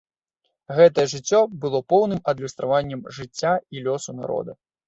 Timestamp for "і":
3.77-3.85